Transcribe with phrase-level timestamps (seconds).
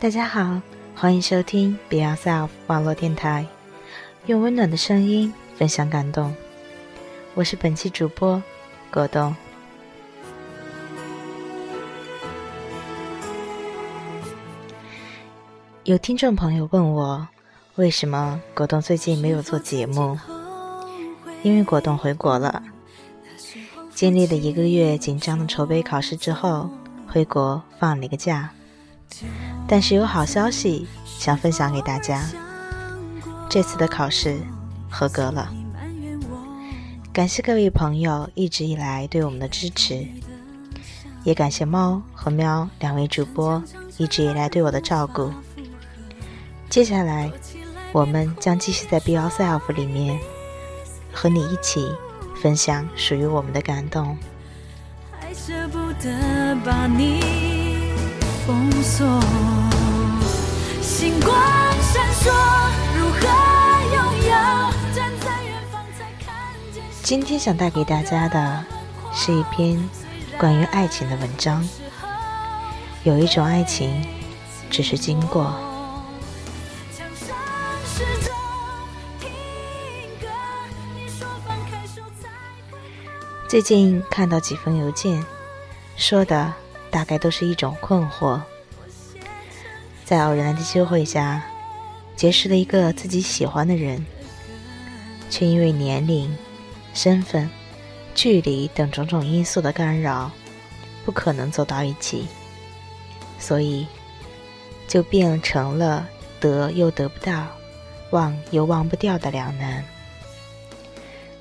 [0.00, 0.58] 大家好，
[0.96, 3.46] 欢迎收听 Be Yourself 网络电台，
[4.24, 6.34] 用温暖的声音分享感动。
[7.34, 8.42] 我是本期主播
[8.90, 9.36] 果冻。
[15.84, 17.28] 有听众朋友问我，
[17.74, 20.18] 为什么果冻最近没有做节目？
[21.42, 22.62] 因为果冻回国了，
[23.94, 26.70] 经历了一个月紧张的筹备考试之后，
[27.06, 28.50] 回国放了一个假。
[29.68, 32.28] 但是有好消息想分享给大家，
[33.48, 34.38] 这次的考试
[34.88, 35.52] 合格了。
[37.12, 40.06] 感谢各位朋友一直以来对我们的支持，
[41.24, 43.62] 也感谢猫和喵两位主播
[43.98, 45.32] 一直以来对我的照顾。
[46.68, 47.30] 接下来，
[47.92, 50.18] 我们将继续在 Be Yourself 里面
[51.12, 51.84] 和你一起
[52.40, 54.16] 分享属于我们的感动。
[55.34, 57.20] 舍不得把你
[58.46, 59.06] 封锁，
[60.80, 61.32] 星光
[61.82, 62.30] 闪烁，
[62.96, 63.26] 如何
[63.94, 64.30] 拥有？
[64.94, 66.34] 站在远方才看
[66.72, 66.82] 见。
[67.02, 68.64] 今天想带给大家的
[69.12, 69.88] 是一篇
[70.38, 71.66] 关于爱情的文章。
[73.04, 74.06] 有一种爱情，
[74.70, 75.54] 只是经过。
[83.48, 85.24] 最近看到几封邮件，
[85.96, 86.52] 说的。
[86.90, 88.40] 大概都是一种困惑，
[90.04, 91.42] 在偶然的机会下，
[92.16, 94.04] 结识了一个自己喜欢的人，
[95.30, 96.36] 却因为年龄、
[96.92, 97.48] 身份、
[98.14, 100.30] 距离等种种因素的干扰，
[101.04, 102.26] 不可能走到一起，
[103.38, 103.86] 所以
[104.88, 106.08] 就变成了
[106.40, 107.46] 得又得不到，
[108.10, 109.84] 忘又忘不掉的两难。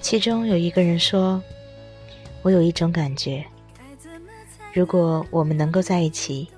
[0.00, 1.42] 其中有一个人说
[2.42, 3.44] ：“我有一种感觉。”
[4.74, 6.48] 如果我们能够在一起，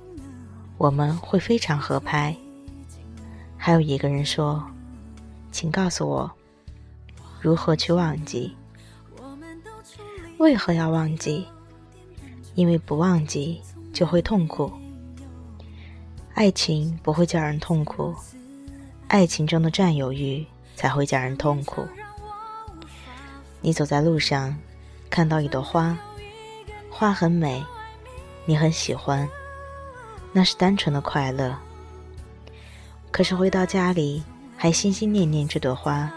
[0.78, 2.34] 我们会非常合拍。
[3.58, 4.64] 还有一个人说
[5.52, 6.32] ：“请告诉我，
[7.42, 8.56] 如何去忘记？
[10.38, 11.46] 为何要忘记？
[12.54, 13.60] 因为不忘记
[13.92, 14.72] 就会痛苦。
[16.32, 18.14] 爱情不会叫人痛苦，
[19.08, 21.86] 爱情中的占有欲才会叫人痛苦。
[23.60, 24.56] 你走在路上，
[25.10, 25.98] 看到一朵花，
[26.88, 27.62] 花很美。”
[28.46, 29.28] 你很喜欢，
[30.32, 31.54] 那是单纯的快乐。
[33.10, 34.22] 可是回到家里，
[34.56, 36.08] 还心心念念这朵花，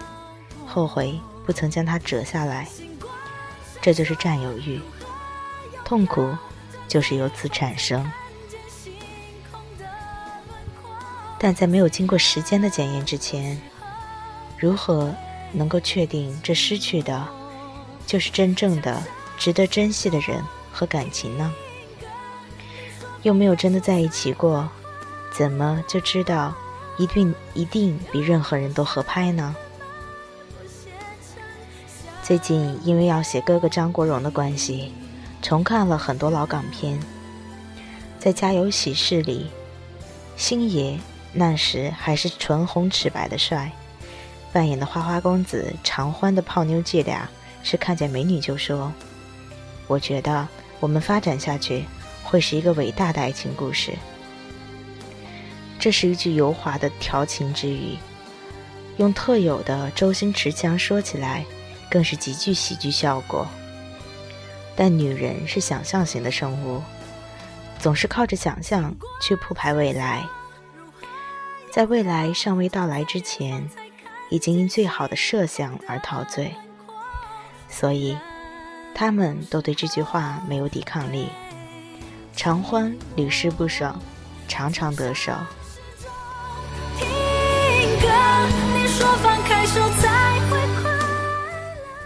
[0.68, 2.68] 后悔不曾将它折下来。
[3.82, 4.80] 这就是占有欲，
[5.84, 6.36] 痛苦
[6.88, 8.06] 就是由此产生。
[11.40, 13.60] 但在没有经过时间的检验之前，
[14.58, 15.16] 如何
[15.52, 17.28] 能够确定这失去的，
[18.06, 19.02] 就是真正的
[19.38, 21.52] 值得珍惜的人和感情呢？
[23.24, 24.70] 又没有真的在一起过，
[25.34, 26.54] 怎么就知道
[26.98, 29.56] 一定一定比任何人都合拍呢？
[32.24, 34.94] 最近因为要写哥哥张国荣的关系，
[35.42, 37.00] 重看了很多老港片。
[38.20, 39.50] 在《家有喜事》里，
[40.38, 41.00] 星爷
[41.34, 43.72] 那时还是唇红齿白的帅，
[44.54, 47.30] 扮演的花花公子常欢的泡妞伎俩
[47.64, 48.94] 是看见美女就说
[49.88, 50.48] ：“我觉得
[50.80, 51.84] 我们发展下去。”
[52.30, 53.92] 会是一个伟大的爱情故事。
[55.80, 57.98] 这是一句油滑的调情之语，
[58.98, 61.44] 用特有的周星驰腔说起来，
[61.90, 63.48] 更是极具喜剧效果。
[64.76, 66.84] 但女人是想象型的生物，
[67.80, 70.24] 总是靠着想象去铺排未来，
[71.72, 73.68] 在未来尚未到来之前，
[74.30, 76.54] 已经因最好的设想而陶醉，
[77.68, 78.16] 所以
[78.94, 81.28] 他们都对这句话没有抵抗力。
[82.42, 84.00] 常欢屡试不爽，
[84.48, 85.34] 常常得手。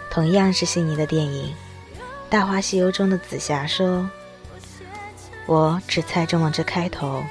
[0.09, 1.53] 同样是悉尼的电影
[2.31, 4.09] 《大话西游》中的紫霞说
[5.45, 7.23] ：“我只猜中了这开头，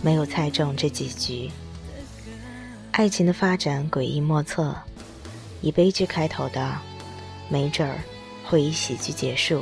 [0.00, 1.50] 没有猜中这结局。
[2.92, 4.72] 爱情的发展诡异莫测，
[5.60, 6.78] 以悲剧开头的，
[7.48, 7.98] 没准儿
[8.44, 9.58] 会以喜剧结束；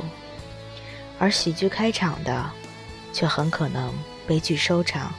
[1.17, 2.47] 而喜剧开场的。”
[3.17, 3.91] 却很可能
[4.27, 5.11] 悲剧收场。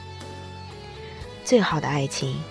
[1.43, 2.41] 最好的爱情，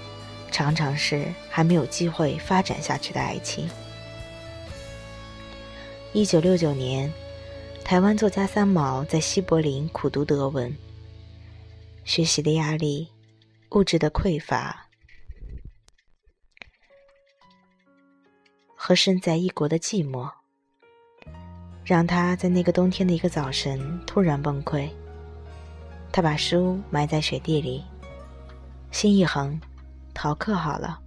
[0.51, 3.67] 常常是还没有机会发展下去的爱情。
[6.13, 7.11] 一九六九年，
[7.83, 10.77] 台湾作家三毛在西柏林苦读德文，
[12.05, 13.09] 学习的压力、
[13.71, 14.87] 物质的匮乏
[18.77, 20.31] 和身在异国的寂寞，
[21.87, 24.91] 让他在那个冬天的一个早晨突然崩溃。
[26.13, 27.85] 他把书埋在雪地里，
[28.91, 29.61] 心一横，
[30.15, 30.99] 逃课好了，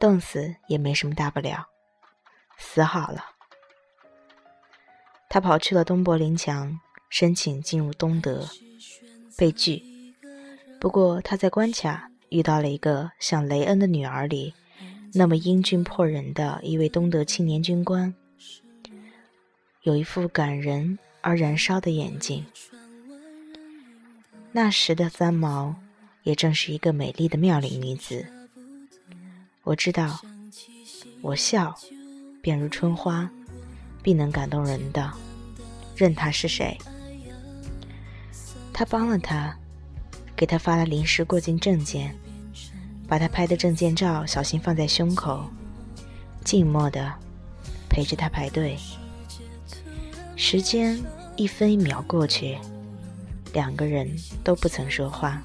[0.00, 1.66] 冻死也没什么大不了，
[2.56, 3.24] 死好了。
[5.28, 8.48] 他跑去了东柏林墙，申请进入东德，
[9.36, 9.82] 被拒。
[10.80, 14.54] 不过他在关卡遇到了一个像雷恩的女儿里
[15.12, 18.14] 那么英俊迫人的一位东德青年军官，
[19.82, 22.44] 有一副感人而燃烧的眼睛。
[24.50, 25.74] 那时的三毛，
[26.22, 28.26] 也正是一个美丽的妙龄女子。
[29.62, 30.20] 我知道，
[31.20, 31.74] 我笑，
[32.40, 33.30] 便如春花，
[34.02, 35.12] 必能感动人的，
[35.94, 36.76] 任他是谁。
[38.72, 39.54] 他帮了他，
[40.34, 42.16] 给他发了临时过境证件，
[43.06, 45.44] 把他拍的证件照小心放在胸口，
[46.42, 47.12] 静默的
[47.90, 48.78] 陪着他排队。
[50.36, 50.98] 时间
[51.36, 52.56] 一分一秒过去。
[53.52, 54.08] 两个人
[54.44, 55.42] 都不曾说话，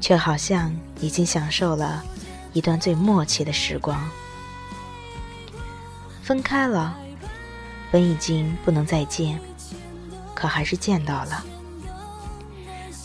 [0.00, 2.04] 却好像已经享受了
[2.52, 4.08] 一段最默契的时光。
[6.22, 6.96] 分开了，
[7.90, 9.40] 本已经不能再见，
[10.34, 11.44] 可还是见到了。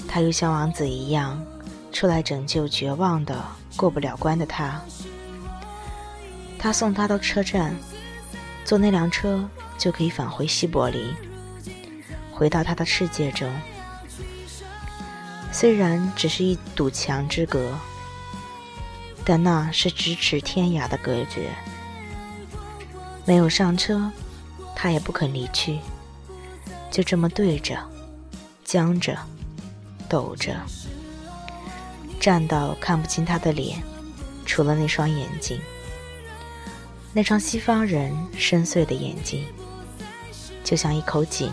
[0.08, 1.44] 他又像王子一样
[1.92, 3.44] 出来拯救绝望的
[3.76, 4.80] 过不了关的他。
[6.58, 7.76] 他送他到车站，
[8.64, 9.48] 坐那辆车
[9.78, 11.14] 就可以返回西柏林。
[12.36, 13.50] 回到他的世界中，
[15.54, 17.72] 虽然只是一堵墙之隔，
[19.24, 21.50] 但那是咫尺天涯的隔绝。
[23.24, 24.12] 没有上车，
[24.76, 25.80] 他也不肯离去，
[26.92, 27.80] 就这么对着，
[28.66, 29.18] 僵着，
[30.10, 30.58] 抖着，
[32.20, 33.82] 站到看不清他的脸，
[34.46, 35.58] 除了那双眼睛，
[37.14, 39.48] 那双西方人深邃的眼睛，
[40.66, 41.50] 就像一口井。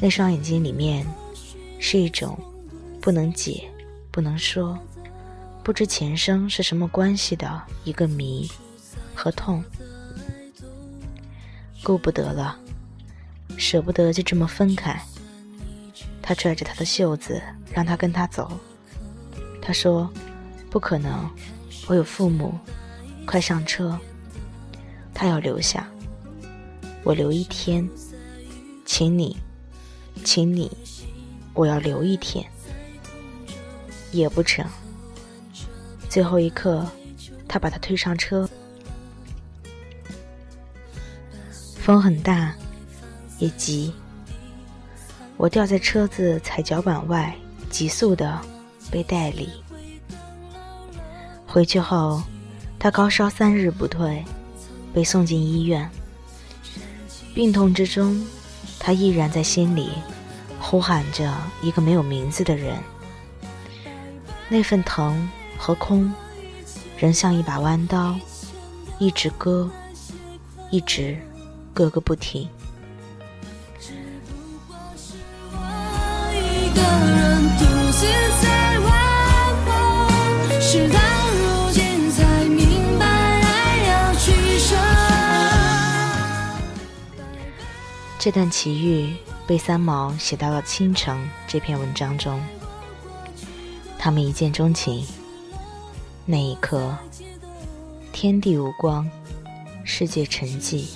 [0.00, 1.06] 那双眼睛里面，
[1.80, 2.38] 是一种
[3.00, 3.68] 不能解、
[4.10, 4.78] 不能说、
[5.64, 8.48] 不知前生是什么关系的一个谜
[9.14, 9.62] 和痛。
[11.82, 12.56] 顾不得了，
[13.56, 15.00] 舍不得就这么分开。
[16.22, 17.42] 他拽着他的袖子，
[17.72, 18.52] 让他跟他走。
[19.60, 20.08] 他说
[20.70, 21.28] ：“不可能，
[21.86, 22.54] 我有父母，
[23.26, 23.98] 快上车。”
[25.14, 25.88] 他要留下，
[27.02, 27.88] 我留一天，
[28.84, 29.36] 请你。
[30.24, 30.70] 请你，
[31.54, 32.44] 我要留一天，
[34.12, 34.64] 也不成。
[36.08, 36.86] 最后一刻，
[37.46, 38.48] 他把他推上车。
[41.76, 42.54] 风很大，
[43.38, 43.92] 也急。
[45.36, 47.34] 我掉在车子踩脚板外，
[47.70, 48.40] 急速的
[48.90, 49.48] 被带离。
[51.46, 52.22] 回去后，
[52.78, 54.24] 他高烧三日不退，
[54.92, 55.88] 被送进医院。
[57.34, 58.26] 病痛之中。
[58.88, 59.90] 他依然在心里
[60.58, 61.30] 呼喊着
[61.60, 62.74] 一个没有名字的人，
[64.48, 66.10] 那份疼和空，
[66.96, 68.18] 仍像一把弯刀，
[68.98, 69.68] 一直割，
[70.70, 71.18] 一直
[71.74, 72.48] 割个不停。
[88.18, 89.14] 这段奇遇
[89.46, 92.42] 被三毛写到了《倾城》这篇文章中。
[93.96, 95.06] 他们一见钟情，
[96.26, 96.96] 那一刻，
[98.12, 99.08] 天地无光，
[99.84, 100.88] 世界沉寂，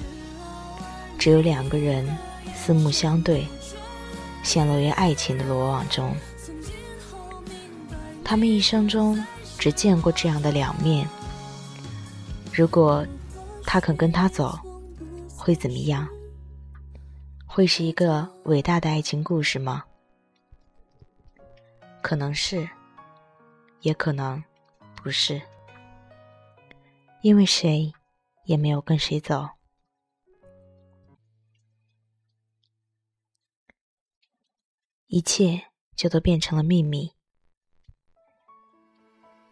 [1.16, 2.04] 只有两个人
[2.56, 3.46] 四目相对，
[4.42, 6.12] 陷落于爱情的罗网中。
[8.24, 9.24] 他们一生中
[9.58, 11.08] 只见过这样的两面。
[12.52, 13.06] 如果
[13.64, 14.58] 他肯跟他走，
[15.36, 16.08] 会怎么样？
[17.54, 19.84] 会是一个伟大的爱情故事吗？
[22.00, 22.66] 可能是，
[23.82, 24.42] 也可能
[24.96, 25.38] 不是，
[27.20, 27.92] 因为谁
[28.44, 29.46] 也没有跟谁走，
[35.08, 35.62] 一切
[35.94, 37.12] 就都变成了秘密，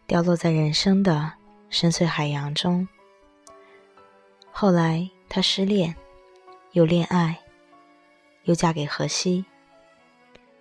[0.07, 1.33] 掉落在人生的
[1.69, 2.87] 深邃海洋中。
[4.51, 5.95] 后来他失恋，
[6.71, 7.39] 又恋爱。
[8.43, 9.45] 又嫁给荷西，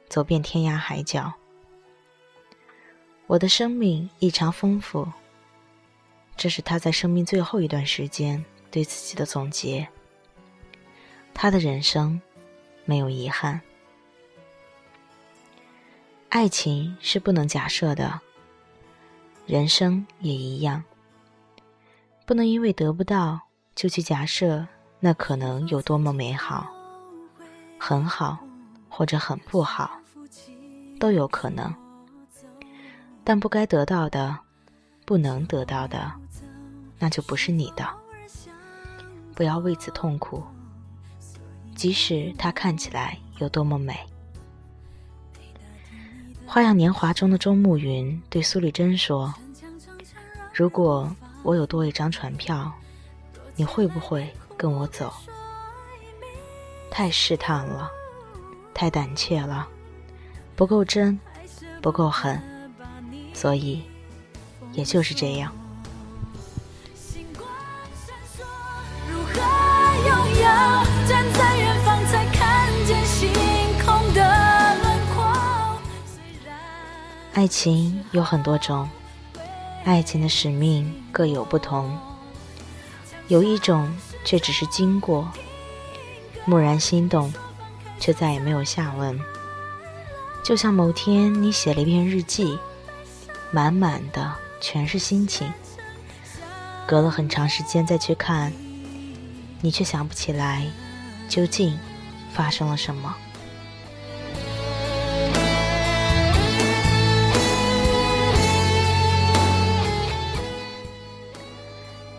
[0.09, 1.33] 走遍天涯海角。
[3.27, 5.07] 我的生命异常丰富，
[6.37, 9.87] 这是他在生命最后一段时间对自己的总结。
[11.33, 12.21] 他的人生
[12.85, 13.61] 没有遗憾。
[16.29, 18.21] 爱情是不能假设的，
[19.47, 20.83] 人生也一样，
[22.27, 23.41] 不能因为得不到
[23.75, 24.67] 就去假设
[24.99, 26.80] 那可能有多么美好。
[27.83, 28.39] 很好，
[28.91, 29.91] 或者很不好，
[31.01, 31.75] 都有可能。
[33.25, 34.39] 但不该得到的，
[35.07, 36.13] 不能得到的，
[36.99, 37.89] 那就不是你的。
[39.35, 40.45] 不要为此痛苦，
[41.75, 43.99] 即使它看起来有多么美。
[46.53, 49.33] 《花样年华》中的周慕云对苏丽珍说
[50.53, 51.11] ：“如果
[51.43, 52.71] 我有多一张船票，
[53.57, 55.11] 你会不会跟我走？”
[56.91, 57.91] 太试探了，
[58.75, 59.67] 太胆怯了，
[60.57, 61.19] 不够真，
[61.81, 62.43] 不够狠，
[63.33, 63.83] 所以，
[64.73, 65.53] 也就是这样。
[77.33, 78.87] 爱情有很多种，
[79.85, 81.97] 爱情的使命各有不同。
[83.29, 83.91] 有一种
[84.25, 85.27] 却只是经过，
[86.47, 87.33] 蓦然心动，
[87.99, 89.19] 却再也没有下文。
[90.43, 92.59] 就像某天你写了一篇日记，
[93.51, 95.53] 满满的全是心情，
[96.87, 98.53] 隔了很长时间再去看，
[99.61, 100.67] 你却想不起来
[101.29, 101.79] 究竟
[102.33, 103.15] 发生了什么。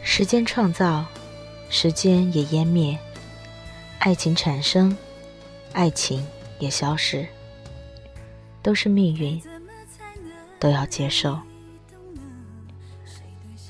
[0.04, 1.06] 时间创造，
[1.70, 2.96] 时间也湮灭；
[4.04, 4.98] 爱情产生，
[5.74, 6.26] 爱情
[6.58, 7.24] 也消失，
[8.64, 9.40] 都是命运，
[10.60, 11.40] 都要接受。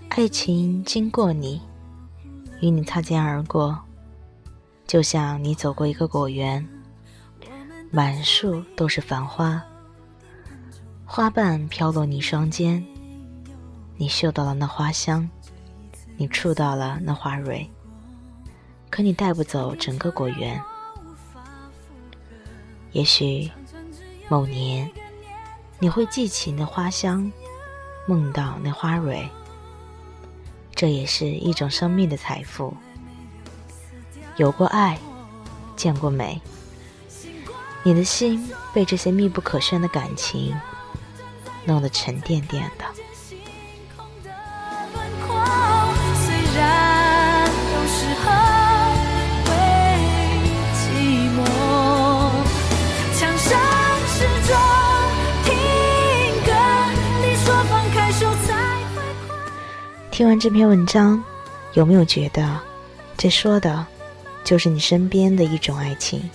[0.07, 1.61] 爱情经过你，
[2.61, 3.77] 与你擦肩而过，
[4.88, 6.65] 就像你走过一个果园，
[7.91, 9.61] 满树都是繁花，
[11.05, 12.81] 花瓣飘落你双肩，
[13.97, 15.29] 你嗅到了那花香。
[16.15, 17.69] 你触到了那花蕊，
[18.91, 20.62] 可你带不走整个果园。
[22.91, 23.50] 也许
[24.27, 24.91] 某年，
[25.79, 27.31] 你会记起那花香，
[28.05, 29.27] 梦到那花蕊。
[30.75, 32.75] 这也是一种生命的财富。
[34.36, 35.00] 有过爱，
[35.77, 36.41] 见过美，
[37.83, 40.53] 你的心被这些密不可宣的感情
[41.65, 43.00] 弄得沉甸甸的。
[60.22, 61.20] 听完这篇文章，
[61.74, 62.60] 有没有觉得，
[63.18, 63.84] 这说的，
[64.44, 66.30] 就是你身边的一种爱情？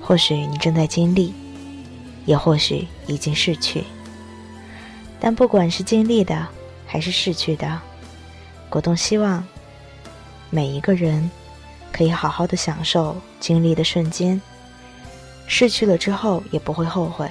[0.00, 1.34] 或许你正在经历，
[2.24, 3.84] 也或许已经逝去。
[5.20, 6.48] 但不管是经历的，
[6.86, 7.78] 还是逝去的，
[8.70, 9.46] 果冻希望
[10.48, 11.30] 每一个人
[11.92, 14.40] 可以好好的享受经历的瞬间，
[15.46, 17.30] 逝去了之后也不会后悔。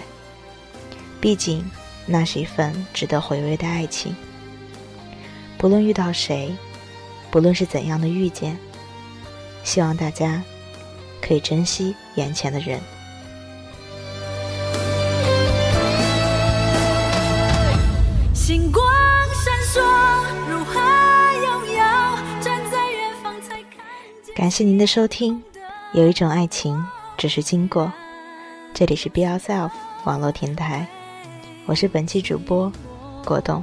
[1.19, 1.67] 毕竟，
[2.05, 4.15] 那是一份值得回味的爱情。
[5.59, 6.55] 不论遇到谁，
[7.29, 8.57] 不论是怎样的遇见，
[9.65, 10.41] 希望大家
[11.21, 12.79] 可以珍惜眼前的人。
[18.33, 18.81] 星光
[19.33, 19.81] 闪烁，
[20.49, 20.79] 如何
[21.43, 21.83] 拥有？
[22.41, 23.83] 站在远方才看
[24.23, 24.33] 见。
[24.33, 25.43] 感谢您的收听。
[25.91, 26.81] 有一种爱情，
[27.17, 27.91] 只是经过。
[28.73, 29.71] 这里是 Be Yourself
[30.05, 30.87] 网络电台，
[31.65, 32.71] 我是本期主播
[33.25, 33.61] 果冻。